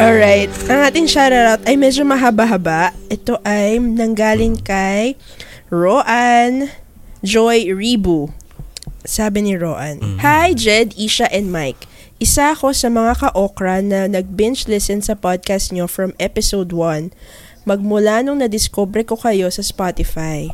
[0.00, 0.50] Alright.
[0.66, 2.96] Ang ating shoutout ay medyo mahaba-haba.
[3.12, 5.14] Ito ay nanggaling kay
[5.68, 6.72] Roan
[7.22, 8.32] Joy Ribu.
[9.04, 11.84] Sabi ni Roan, Hi Jed, Isha, and Mike.
[12.20, 17.12] Isa ako sa mga ka-okra na nag-binge listen sa podcast nyo from episode 1
[17.68, 20.48] magmula nung na-discover ko kayo sa Spotify.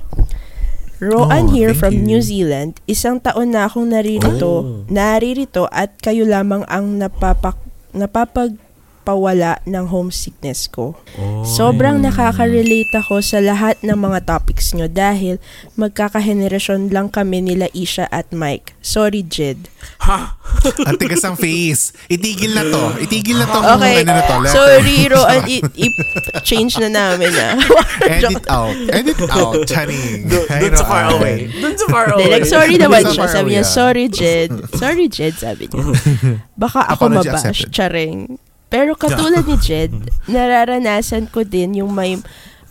[0.96, 2.04] Roan Oh, here from you.
[2.16, 2.80] New Zealand.
[2.88, 7.60] Isang taon na akong naririto, naririto at kayo lamang ang napapak,
[9.06, 10.98] napapagpawala ng homesickness ko.
[11.46, 15.38] Sobrang nakaka-relate ako sa lahat ng mga topics nyo dahil
[15.78, 18.74] magkakahenerasyon lang kami nila Isha at Mike.
[18.82, 19.70] Sorry, Jed.
[20.02, 20.34] Ha?
[20.90, 21.94] Ang tigas ang face.
[22.10, 22.98] Itigil na to.
[22.98, 23.60] Itigil na to.
[23.78, 24.36] Okay, ano na to.
[24.42, 24.54] letter.
[24.58, 25.42] sorry, Roan.
[25.46, 25.64] I-
[26.42, 27.54] I-change na namin ah.
[28.18, 28.76] Edit out.
[28.90, 29.62] Edit out.
[29.66, 30.26] Charing.
[30.26, 31.46] Doon Hi, sa far away.
[31.50, 32.30] Doon sa far away.
[32.30, 33.26] like, sorry naman siya.
[33.30, 33.68] Sabi niya, ah.
[33.68, 34.50] sorry, Jed.
[34.74, 35.84] Sorry, Jed, sabi niya.
[36.62, 38.38] Baka ako mabash, charing.
[38.66, 39.94] Pero katulad ni Jed,
[40.32, 42.18] nararanasan ko din yung may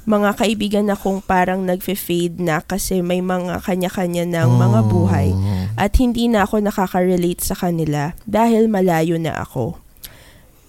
[0.06, 5.34] mga kaibigan akong parang nagfe-fade na kasi may mga kanya-kanya ng mga buhay
[5.74, 9.82] at hindi na ako nakaka-relate sa kanila dahil malayo na ako.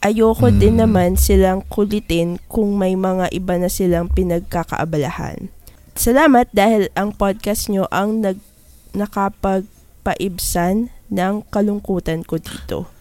[0.00, 5.52] Ayoko din naman silang kulitin kung may mga iba na silang pinagkakaabalahan.
[5.96, 8.40] Salamat dahil ang podcast nyo ang nag
[8.96, 12.95] nakapagpaibsan ng kalungkutan ko dito.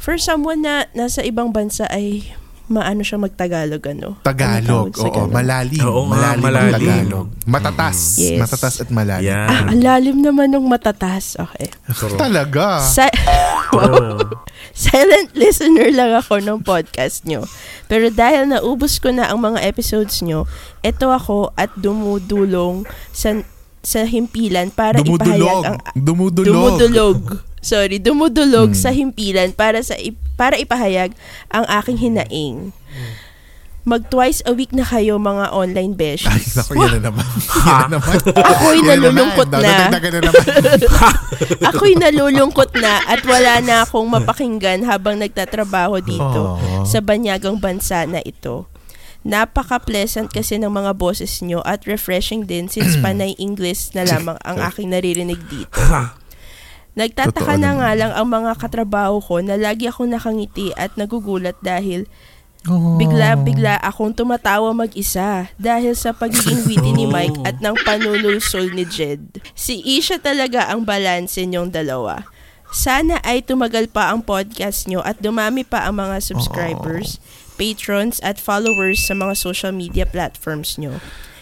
[0.00, 2.32] For someone na nasa ibang bansa ay
[2.70, 4.16] maano siya magtagalog ano?
[4.22, 4.94] Tagalog.
[4.94, 5.30] Ano Oo, ganun?
[5.34, 5.82] malalim.
[5.84, 6.38] Oo malalim.
[6.38, 6.72] ang malalim.
[6.72, 7.26] Tagalog.
[7.44, 7.98] Matatas.
[8.16, 8.38] Yes.
[8.38, 9.28] Matatas at malalim.
[9.28, 9.48] Yan.
[9.50, 11.34] Ah, ang lalim naman ng matatas.
[11.36, 11.68] Okay.
[12.22, 12.80] Talaga.
[12.80, 13.12] Sa-
[14.74, 17.44] Silent listener lang ako ng podcast nyo.
[17.84, 20.46] Pero dahil naubos ko na ang mga episodes nyo,
[20.80, 23.34] eto ako at dumudulong sa
[23.80, 25.16] sa himpilan para Dumudulog.
[25.16, 26.54] ipahayag ang Dumudulog.
[26.76, 27.18] dumudulog.
[27.60, 28.78] Sorry, dumudulog Hmm.
[28.78, 29.92] sa himpilan para sa
[30.34, 31.12] para ipahayag
[31.48, 32.72] ang aking hinaing.
[33.80, 36.52] Mag twice a week na kayo mga online Ay, besties.
[36.54, 37.24] naku, yan na naman.
[37.24, 38.16] yan na naman.
[38.36, 39.58] Ako'y na nalulungkot na.
[39.58, 39.72] Na.
[41.68, 46.20] Ako'y nalulungkot na at wala na akong mapakinggan habang nagtatrabaho dito
[46.54, 46.84] Aww.
[46.84, 48.68] sa banyagang bansa na ito.
[49.20, 54.56] Napaka-pleasant kasi ng mga boses nyo at refreshing din since panay English na lamang ang
[54.64, 55.76] aking naririnig dito.
[56.96, 61.54] Nagtataka Totoo na nga lang ang mga katrabaho ko na lagi akong nakangiti at nagugulat
[61.60, 62.08] dahil
[63.00, 69.40] bigla-bigla akong tumatawa mag-isa dahil sa pagiging witty ni Mike at ng panunulsol ni Jed.
[69.56, 72.24] Si Isha talaga ang balanse niyong dalawa.
[72.70, 77.18] Sana ay tumagal pa ang podcast nyo at dumami pa ang mga subscribers,
[77.60, 80.96] patrons at followers sa mga social media platforms nyo.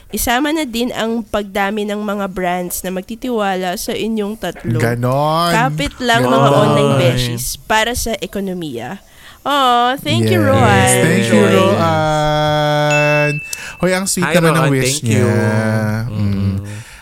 [0.08, 4.80] Isama na din ang pagdami ng mga brands na magtitiwala sa inyong tatlo.
[4.80, 5.52] Ganon.
[5.52, 6.58] Kapit lang mga Ganon.
[6.64, 8.98] online besties para sa ekonomiya.
[9.44, 10.48] Oh, thank you, Yes.
[10.50, 10.92] Roan.
[11.06, 11.44] Thank you.
[11.46, 13.30] Roan.
[13.78, 15.28] Hoy, ang sweet Hi, naman ng wish Thank you.
[15.28, 16.08] niya.
[16.10, 16.56] Mm.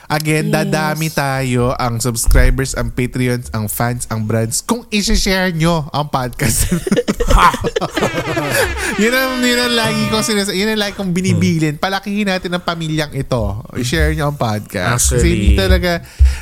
[0.07, 0.55] Again, Yes.
[0.55, 6.71] dadami tayo ang subscribers, ang Patreons, ang fans, ang brands kung i-share nyo ang podcast.
[9.03, 11.77] yun ang, yun ang lagi ko sinas yun ang lagi kong binibilin.
[11.77, 13.61] Palakihin natin ang pamilyang ito.
[13.77, 15.13] I-share nyo ang podcast.
[15.13, 15.91] Kasi Actually, hindi talaga,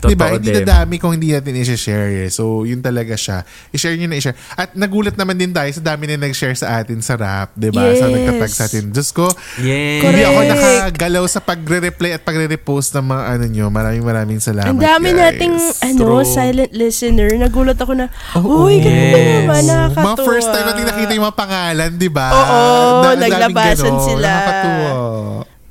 [0.05, 2.27] di ba, hindi dadami kung hindi natin i-share.
[2.27, 2.31] Eh.
[2.31, 3.43] So, yun talaga siya.
[3.75, 4.37] I-share nyo na i-share.
[4.55, 7.91] At nagulat naman din tayo sa dami na nag-share sa atin sa rap, di ba?
[7.97, 8.15] Sa Yes.
[8.15, 8.85] nagtatag sa atin.
[8.93, 9.27] Diyos ko,
[9.59, 10.05] Yes.
[10.05, 13.71] hindi ako nakagalaw sa pagre-reply at pagre-repost ng mga ano nyo.
[13.71, 15.21] Maraming maraming salamat, Ang dami guys.
[15.25, 16.27] nating ano, True.
[16.27, 17.31] silent listener.
[17.33, 18.67] Nagulat ako na, Oo.
[18.67, 20.05] uy, ganun ba naman, nakakatuwa.
[20.05, 22.29] Mga first time natin nakita yung mga pangalan, di ba?
[22.29, 22.59] Oo,
[23.01, 24.29] Na- naglabasan sila.
[24.29, 24.91] Nakakatuwa.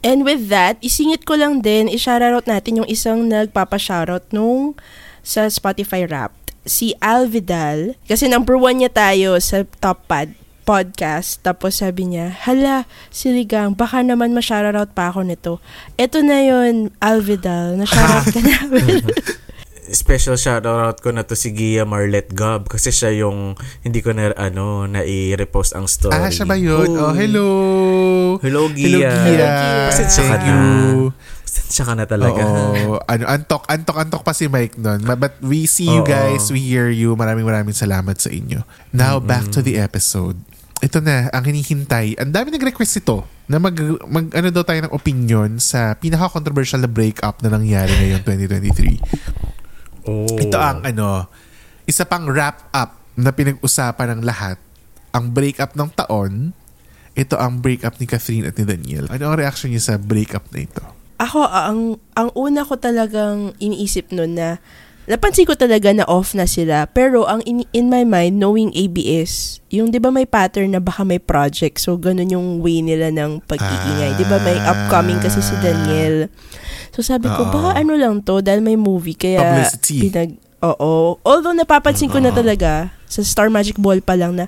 [0.02, 4.76] And with that, isingit ko lang din, i-shoutout natin yung isang nagpapa-shoutout nung
[5.20, 6.52] sa Spotify Wrapped.
[6.64, 7.96] Si Al Vidal.
[8.04, 10.32] Kasi number one niya tayo sa top pad
[10.64, 11.40] podcast.
[11.40, 15.60] Tapos sabi niya, hala, siligang, baka naman ma-shoutout pa ako nito.
[15.96, 19.04] Ito na yun, Al Vidal, na-shoutout ka namin.
[19.94, 24.32] special shoutout ko na to si Gia Marlet Gab kasi siya yung hindi ko na
[24.34, 26.16] ano na i-repost ang story.
[26.16, 26.88] Ah, siya ba yun?
[26.90, 27.12] Oo.
[27.12, 27.48] Oh, hello.
[28.40, 28.88] Hello, Gia.
[28.90, 29.54] Hello, Gia.
[29.92, 30.50] Pasensya ka Thank na.
[30.50, 31.12] you.
[31.44, 32.42] Pasensya ka na talaga.
[32.42, 32.98] Oo.
[33.04, 35.04] ano, antok, antok, antok pa si Mike nun.
[35.06, 36.10] Ma- But we see you Oo.
[36.10, 36.50] guys.
[36.50, 37.14] We hear you.
[37.14, 38.66] Maraming maraming salamat sa inyo.
[38.90, 40.40] Now, back to the episode.
[40.84, 42.20] Ito na, ang hinihintay.
[42.20, 43.72] Ang dami nag-request ito na mag,
[44.04, 48.24] mag ano daw tayo ng opinion sa pinaka-controversial na breakup na nangyari ngayong
[50.04, 50.12] 2023.
[50.12, 50.28] Oh.
[50.28, 51.32] Ito ang ano,
[51.88, 54.60] isa pang wrap up na pinag-usapan ng lahat.
[55.16, 56.52] Ang breakup ng taon,
[57.16, 59.08] ito ang breakup ni Catherine at ni Daniel.
[59.08, 60.84] Ano ang reaction niyo sa breakup na ito?
[61.24, 64.60] Ako, ang, ang una ko talagang iniisip nun na,
[65.04, 66.88] napansin ko talaga na off na sila.
[66.88, 71.04] Pero ang in, in my mind, knowing ABS, yung di ba may pattern na baka
[71.04, 71.84] may project.
[71.84, 74.16] So, ganun yung way nila ng pag-iingay.
[74.16, 76.32] Di ba may upcoming kasi si Daniel.
[76.96, 77.52] So, sabi ko, Oo.
[77.52, 79.18] baka ano lang to, dahil may movie.
[79.18, 79.98] Kaya, Publicity.
[80.08, 80.30] pinag,
[80.62, 81.18] oo.
[81.26, 84.46] Although, napapansin ko na talaga, sa Star Magic Ball pa lang na,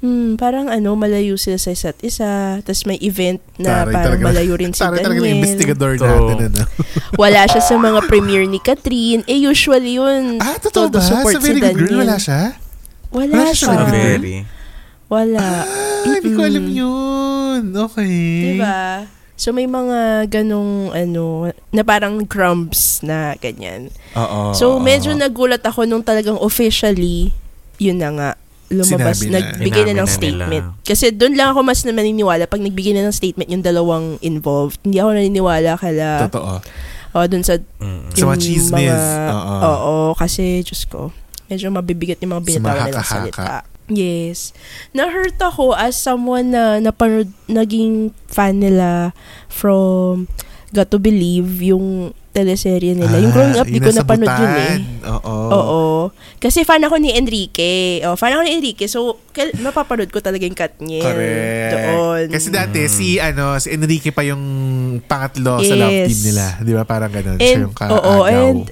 [0.00, 2.30] hmm, parang ano, malayo sila sa isa't isa.
[2.60, 5.38] Tapos may event na Taray parang talaga- malayo rin si taray talaga ng Daniel.
[5.38, 6.04] investigador Ito.
[6.04, 6.36] natin.
[6.50, 6.64] Ano?
[7.22, 9.22] Wala siya sa mga premiere ni Catherine.
[9.24, 10.38] Eh, usually yun.
[10.38, 10.98] Ah, totoo ba?
[10.98, 12.00] support Sa Very si Good Girl, Daniel.
[12.02, 12.40] wala siya?
[13.10, 13.68] Wala, Wala siya siya.
[13.68, 14.36] sa Ah, Very.
[15.06, 15.42] Wala.
[15.42, 15.64] Ah,
[16.06, 17.62] hindi ko alam yun.
[17.90, 18.54] Okay.
[18.54, 19.04] Diba?
[19.34, 19.98] So, may mga
[20.30, 23.88] ganong, ano, na parang crumbs na ganyan.
[24.12, 24.52] Oo.
[24.52, 27.32] So, medyo nagulat ako nung talagang officially,
[27.76, 28.30] yun na nga,
[28.70, 29.38] lumabas, Sinabi na.
[29.50, 30.50] nagbigay na Inamin ng na statement.
[30.64, 30.78] nila.
[30.80, 34.78] Kasi doon lang ako mas na maniniwala pag nagbigay na ng statement yung dalawang involved.
[34.80, 36.52] Hindi ako naniniwala kala, Totoo.
[37.12, 38.02] oh, dun sa Mm.
[38.10, 38.94] Sa mga yung chismis.
[38.94, 39.58] mga- Oo.
[39.60, 41.10] Oo, kasi, Diyos ko,
[41.46, 43.10] medyo mabibigat yung mga mga nilang haka-haka.
[43.26, 43.44] salita.
[43.86, 44.54] Yes.
[44.90, 49.10] Na-hurt ako as someone na napanood, naging fan nila
[49.50, 50.30] from
[50.70, 53.18] Got to Believe, yung teleserye nila.
[53.18, 54.74] yung growing up, di ko napanood yun eh.
[55.04, 55.34] Oo.
[55.50, 55.80] Oo.
[56.38, 58.00] Kasi fan ako ni Enrique.
[58.02, 58.86] Oh, fan ako ni Enrique.
[58.86, 61.02] So, kail- mapapanood ko talaga yung Katniel.
[61.02, 61.72] Correct.
[61.74, 62.24] Doon.
[62.30, 64.42] Kasi dati si ano si Enrique pa yung
[65.02, 66.08] pangatlo sa love Yes.
[66.08, 66.82] team nila, 'di ba?
[66.84, 67.98] Parang ganun siya And- yung kaagaw.
[67.98, 68.70] oo, and-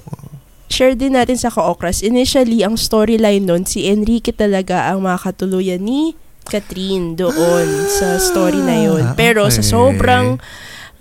[0.69, 1.99] share din natin sa Kaokras.
[1.99, 6.13] Initially, ang storyline nun, si Enrique talaga ang makatuluyan ni
[6.45, 9.03] Catherine doon sa story na yun.
[9.03, 9.69] Ah, Pero sa okay.
[9.69, 10.37] sobrang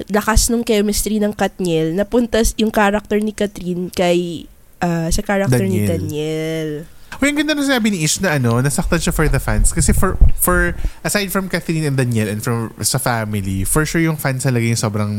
[0.07, 4.47] lakas ng chemistry ng Katniel, napunta yung character ni Catherine kay
[4.79, 5.91] ah, sa character ni Daniel.
[5.99, 6.71] Daniel.
[7.19, 9.75] Uy, ang ganda na sabi ni Ish na ano, nasaktan siya for the fans.
[9.75, 14.15] Kasi for, for aside from Catherine and Daniel and from sa family, for sure yung
[14.15, 15.13] fans talaga yung sobrang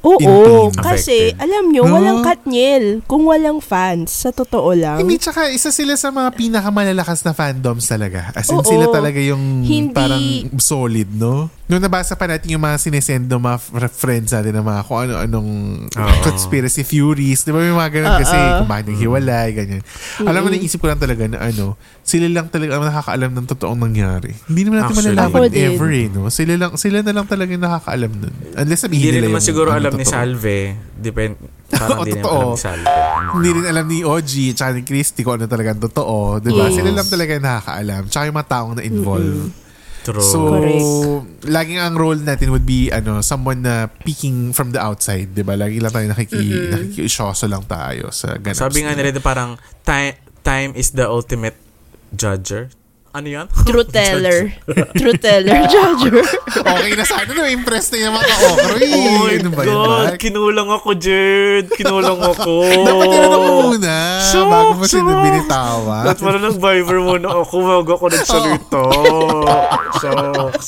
[0.00, 0.72] Oo, In-tune.
[0.76, 1.42] kasi Affected.
[1.42, 1.94] alam nyo, No?
[1.94, 4.12] walang Katniel kung walang fans.
[4.12, 4.98] Sa totoo lang.
[4.98, 8.32] Hindi, tsaka isa sila sa mga pinakamalalakas na fandoms talaga.
[8.32, 8.64] As in, Oo.
[8.64, 10.22] sila talaga yung Hindi- parang
[10.56, 11.48] solid, no?
[11.66, 14.98] Nung nabasa pa natin yung mga sinesend ng mga fr- friends natin ng mga kung
[15.00, 15.50] ano-anong
[15.88, 16.14] Oo.
[16.20, 17.42] conspiracy theories.
[17.42, 18.20] Di ba may mga ganun Oo.
[18.20, 19.82] kasi kung bakit naghiwalay, ganyan.
[20.20, 23.80] Alam mo, naisip ko lang talaga na ano, sila lang talaga ang nakakaalam ng totoong
[23.80, 24.34] nangyari.
[24.44, 25.14] Hindi naman natin Actually.
[25.14, 26.26] malalaman ever eh, no?
[26.26, 28.34] Sila lang, sila na lang talaga yung nakakaalam nun.
[28.52, 30.14] Unless sabihin Hindi nila naman yung siguro alam ni totoo.
[30.18, 30.58] Salve.
[30.98, 31.34] Depend.
[31.70, 32.34] Parang hindi naman totoo.
[32.34, 32.86] alam ni Salve.
[33.30, 36.16] Hindi rin alam ni OG tsaka ni Christy kung ano talaga ang totoo.
[36.42, 36.66] Diba?
[36.66, 36.74] Yes.
[36.74, 38.02] Sila lang talaga yung nakakaalam.
[38.10, 39.44] Tsaka yung mga taong na involved.
[40.00, 40.24] True.
[40.24, 41.44] So, Correct.
[41.44, 45.60] laging ang role natin would be ano, someone na peeking from the outside, 'di ba?
[45.60, 48.56] Lagi lang tayo nakiki nakikisyoso lang tayo sa ganap.
[48.56, 51.56] Sabi nga nila parang time, time is the ultimate
[52.16, 52.72] judger.
[53.10, 53.46] Ano yan?
[53.66, 54.54] Truth teller.
[55.00, 56.22] Truth teller, judger.
[56.54, 58.74] Okay na sana no, impress na yung mga okra.
[58.76, 58.94] eh.
[58.94, 59.88] Oh my Ano ba yun, God!
[60.06, 60.14] Mark?
[60.16, 61.66] Kinulang ako, Jerd!
[61.74, 62.54] Kinulang ako!
[62.62, 65.24] Dapat tinanong mo muna Shucks, bago mo sila shucks.
[65.26, 65.94] binitawa.
[66.06, 68.82] Dapat mo na nag-viber muna ako bago ako nagsalita.
[69.92, 70.66] Shucks.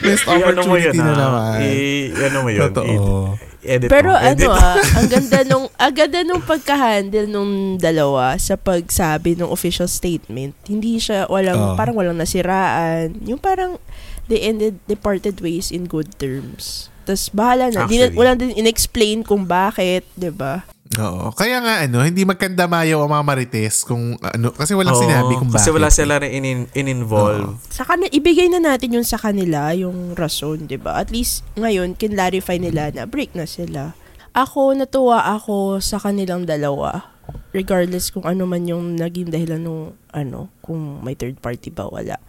[0.00, 1.18] Missed I- ano mo opportunity yun, na ah.
[1.18, 1.56] naman.
[1.60, 2.62] I- ano mo yun?
[2.66, 2.88] Totoo.
[3.36, 4.18] I- edit Pero mo.
[4.18, 4.44] Edit.
[4.44, 9.86] ano ah, ang ganda nung ang ganda nung pagka-handle nung dalawa sa pagsabi ng official
[9.86, 10.52] statement.
[10.64, 11.74] Hindi siya walang Oh.
[11.74, 13.16] parang walang nasiraan.
[13.22, 13.78] Yung parang
[14.24, 16.90] they ended they parted ways in good terms.
[17.02, 17.84] Tapos bahala na.
[17.84, 18.14] Di Actually.
[18.14, 20.62] walang din inexplain kung bakit, 'di ba?
[21.00, 21.32] Oo.
[21.32, 25.48] Kaya nga ano, hindi magkandamayaw ang mga marites kung ano, kasi walang Oo, sinabi kung
[25.48, 25.64] bakit.
[25.64, 27.56] Kasi wala sila rin in, in-involve.
[27.72, 31.00] Sa kanila, ibigay na natin yung sa kanila, yung rason, 'di ba?
[31.00, 33.96] At least ngayon kinlarify nila na break na sila.
[34.36, 37.08] Ako natuwa ako sa kanilang dalawa.
[37.52, 42.20] Regardless kung ano man yung naging dahilan nung ano, kung may third party ba wala.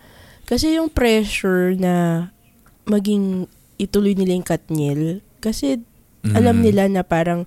[0.43, 2.28] Kasi yung pressure na
[2.84, 5.80] maging ituloy nila yung Katniel kasi
[6.23, 6.36] Mm.
[6.39, 7.43] alam nila na parang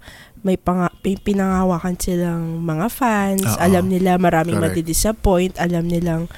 [0.46, 3.58] may, panga, may pinangawakan silang mga fans, Oo.
[3.58, 4.78] alam nila maraming Correct.
[4.78, 6.30] madi-disappoint, alam nilang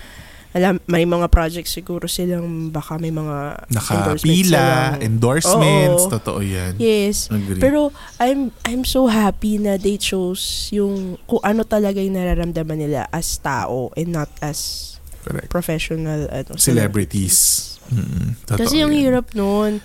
[0.56, 6.12] alam may mga projects siguro silang baka may mga endorsements Nakapila, endorsements, Oo.
[6.16, 6.72] totoo yan.
[6.80, 7.28] Yes.
[7.28, 7.60] Agree.
[7.60, 13.04] Pero I'm I'm so happy na they chose yung kung ano talaga yung nararamdaman nila
[13.12, 15.52] as tao and not as Correct.
[15.52, 17.76] professional ano Celebrities.
[17.92, 19.04] Mm, totoo Kasi yung yan.
[19.04, 19.84] hirap noon.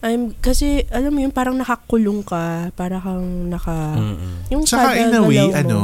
[0.00, 4.48] I'm kasi alam mo yun parang nakakulong ka, para kang naka Mm-mm.
[4.48, 5.52] yung Tsaka in a way, mo.
[5.52, 5.78] ano,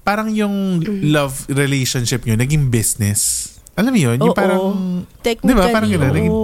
[0.00, 3.50] parang yung love relationship nyo naging business.
[3.74, 4.16] Alam mo yun?
[4.20, 4.38] Yung Oo.
[4.38, 4.62] parang
[5.18, 5.66] technically, Di ba?
[5.66, 6.34] Parang ganun, naging-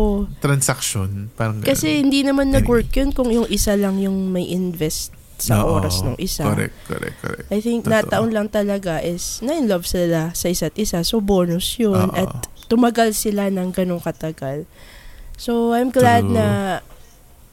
[0.41, 1.09] transaction.
[1.31, 1.69] Parang ganun.
[1.69, 2.59] Kasi hindi naman Anyway.
[2.59, 5.77] nag-work yun kung yung isa lang yung may invest sa Oo.
[5.77, 6.43] oras ng isa.
[6.43, 7.47] Correct, correct, correct.
[7.49, 7.95] I think Totoo.
[7.95, 11.01] nataon lang talaga is na in love sila sa isa't isa.
[11.01, 11.97] So bonus yun.
[12.03, 12.13] Oo.
[12.13, 12.33] At
[12.67, 14.67] tumagal sila ng ganong katagal.
[15.41, 16.37] So I'm glad True.
[16.37, 16.47] na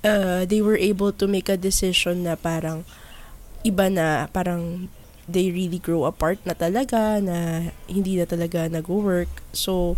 [0.03, 2.83] uh, they were able to make a decision na parang
[3.63, 4.91] iba na parang
[5.27, 9.31] they really grow apart na talaga na hindi na talaga nag-work.
[9.55, 9.95] So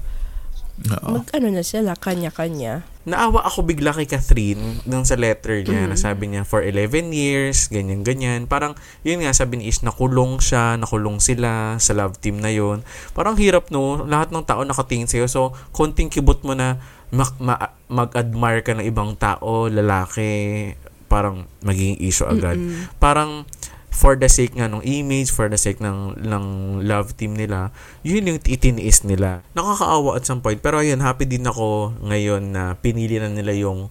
[0.80, 1.10] Oo.
[1.12, 2.88] mag ano na sila kanya-kanya.
[3.04, 5.90] Naawa ako bigla kay Catherine nung sa letter niya Mm.
[5.92, 8.46] na sabi niya for 11 years, ganyan-ganyan.
[8.46, 12.86] Parang, yun nga, sabi ni Is, nakulong siya, nakulong sila sa love team na yun.
[13.12, 15.26] Parang hirap no, lahat ng tao nakatingin sa'yo.
[15.28, 16.78] So, konting kibot mo na
[17.10, 20.74] ma- ma- mag-admire ka ng ibang tao, lalaki,
[21.10, 22.58] parang magiging issue agad.
[23.02, 23.50] Parang,
[23.90, 26.46] for the sake nga ng image, for the sake ng, ng
[26.86, 27.74] love team nila,
[28.06, 29.42] yun yung itiniis nila.
[29.58, 30.62] Nakakaawa at some point.
[30.62, 33.90] Pero ayun, happy din ako ngayon na pinili na nila yung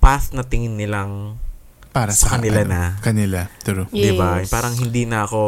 [0.00, 1.36] path na tingin nilang
[1.90, 2.82] Para sa sa, kanila ano, na.
[3.02, 3.40] Kanila.
[3.66, 3.90] True.
[3.90, 3.92] Yes.
[3.92, 4.38] 'di ba?
[4.46, 5.40] Parang hindi na ako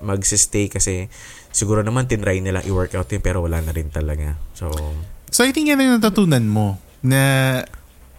[0.00, 1.12] magsistay kasi
[1.52, 4.40] siguro naman tinry nila i-workout yun pero wala na rin talaga.
[4.56, 4.72] So,
[5.36, 7.60] So I think yan ang natutunan mo na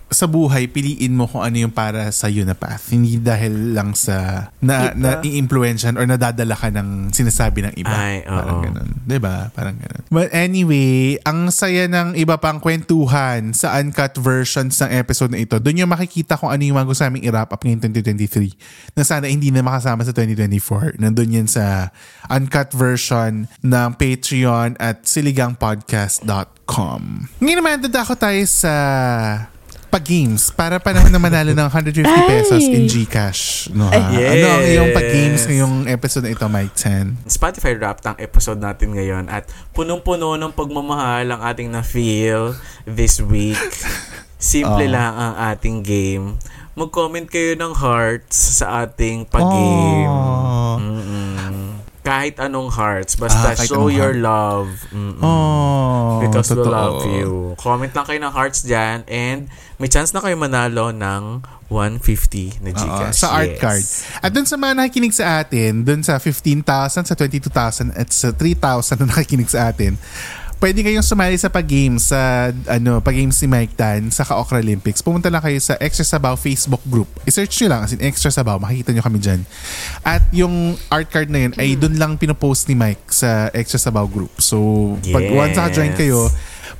[0.07, 2.95] sa buhay, piliin mo kung ano yung para sa iyo na path.
[2.95, 7.91] Hindi dahil lang sa na, na i-influensyan or nadadala ka ng sinasabi ng iba.
[7.91, 8.31] Ay, oo.
[8.31, 8.89] Parang ganun.
[9.19, 10.03] ba Parang ganun.
[10.07, 15.59] But anyway, ang saya ng iba pang kwentuhan sa uncut versions ng episode na ito.
[15.59, 19.27] Doon yung makikita kung ano yung mga gusto namin i-wrap up ngayong 2023 na sana
[19.27, 21.03] hindi na makasama sa 2024.
[21.03, 21.91] Nandun yan sa
[22.31, 27.01] uncut version ng Patreon at siligangpodcast.com.
[27.43, 28.71] Ngayon naman, dadako tayo sa
[29.87, 33.41] pag-games para panahon na manalo ng 150 pesos in Gcash.
[33.71, 33.95] No, ha?
[34.13, 34.95] Ay, Ano ang iyong yes.
[34.95, 37.25] pag-games ngayong episode na ito, Mike 10?
[37.25, 43.57] Spotify Wrapped ang episode natin ngayon at punong-puno ng pagmamahal ang ating na-feel this week.
[44.37, 44.93] Simple Oh.
[44.93, 46.37] lang ang ating game.
[46.73, 50.05] Mag-comment kayo ng hearts sa ating pag-game.
[50.05, 50.77] Oh.
[50.77, 51.26] Mm-mm.
[52.07, 53.13] Kahit anong hearts.
[53.13, 54.23] Basta Ah, show anong your heart.
[54.23, 54.67] love.
[54.89, 55.19] Mm-mm.
[55.19, 56.71] Oh, Because we totoo.
[56.71, 57.29] love you.
[57.57, 62.71] Comment lang kayo ng hearts dyan and may chance na kayo manalo ng 150 na
[62.71, 63.19] Oo, Gcash.
[63.19, 63.59] sa art Yes.
[63.59, 63.83] card.
[64.23, 68.97] At dun sa mga nakikinig sa atin, dun sa 15,000, sa 22,000 at sa 3,000
[68.97, 69.99] na nakikinig sa atin,
[70.57, 75.05] pwede kayong sumali sa pag-game sa ano, pag-game si Mike Tan sa Ka-Okra Olympics.
[75.05, 77.09] Pumunta lang kayo sa Extra Sabaw Facebook group.
[77.29, 79.41] I-search nyo lang as in Extra Sabaw, makikita nyo kami dyan.
[80.01, 84.09] At yung art card na yun ay dun lang pinopost ni Mike sa Extra Sabaw
[84.09, 84.33] group.
[84.41, 84.57] So,
[85.13, 85.33] pag Yes.
[85.37, 86.29] once naka-join kayo,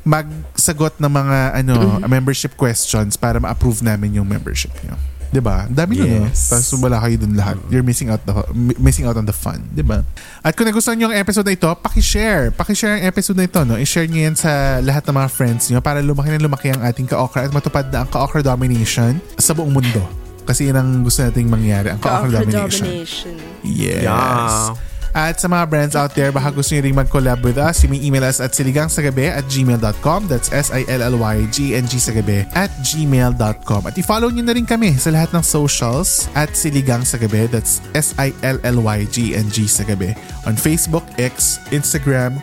[0.08, 4.96] magsagot ng mga ano membership questions para ma-approve namin yung membership nyo.
[5.38, 5.69] 'Di ba?
[5.69, 6.26] Dami nun, no?
[6.34, 6.50] Yes.
[6.50, 7.62] Tapos wala kayo dun lahat.
[7.69, 10.02] You're missing out the mi- missing out on the fun, 'di ba?
[10.41, 12.50] At kung nagustuhan niyo ang episode na ito, paki-share.
[12.50, 13.77] Paki-share ang episode na ito, no?
[13.77, 17.06] I-share niyo yan sa lahat ng mga friends niyo para lumaki na lumaki ang ating
[17.06, 20.02] ka-okra at matupad na ang ka-okra domination sa buong mundo.
[20.48, 22.88] Kasi yun ang gusto nating mangyari, ang ka-okra domination.
[22.90, 23.35] domination.
[23.62, 24.02] Yes.
[24.10, 24.96] Yeah.
[25.18, 27.98] At sa mga brands out there, baka gusto nyo rin mag-collab with us, you may
[27.98, 30.30] email us at siligangsagabi at gmail.com.
[30.30, 33.82] That's S-I-L-L-Y-G-N-G sagabi at gmail.com.
[33.90, 37.50] At i-follow nyo na rin kami sa lahat ng socials at Siligang Sagabi.
[37.50, 40.13] That's S-I-L-L-Y-G-N-G sagabi.
[40.46, 42.38] On Facebook, X, Instagram,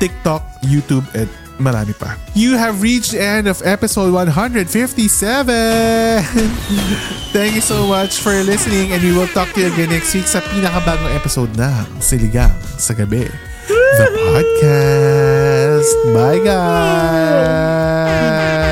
[0.00, 2.16] TikTok, YouTube, at marami pa.
[2.34, 4.66] You have reached the end of episode 157.
[7.34, 10.26] Thank you so much for listening and we will talk to you again next week
[10.26, 13.26] sa pinakabagong episode ng Siligang sa Gabi.
[13.68, 15.90] The podcast.
[16.12, 18.63] Bye guys!